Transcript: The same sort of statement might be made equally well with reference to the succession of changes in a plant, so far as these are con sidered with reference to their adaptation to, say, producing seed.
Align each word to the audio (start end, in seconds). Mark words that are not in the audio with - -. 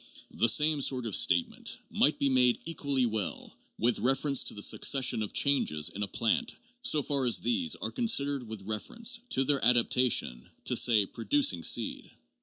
The 0.31 0.49
same 0.49 0.81
sort 0.81 1.05
of 1.05 1.15
statement 1.15 1.77
might 1.91 2.17
be 2.17 2.27
made 2.27 2.57
equally 2.65 3.05
well 3.05 3.53
with 3.77 3.99
reference 3.99 4.43
to 4.45 4.55
the 4.55 4.63
succession 4.63 5.21
of 5.21 5.31
changes 5.31 5.89
in 5.89 6.01
a 6.01 6.07
plant, 6.07 6.55
so 6.81 7.03
far 7.03 7.23
as 7.25 7.41
these 7.41 7.75
are 7.75 7.91
con 7.91 8.07
sidered 8.07 8.47
with 8.47 8.63
reference 8.63 9.19
to 9.29 9.43
their 9.43 9.63
adaptation 9.63 10.49
to, 10.65 10.75
say, 10.75 11.05
producing 11.05 11.61
seed. 11.63 12.09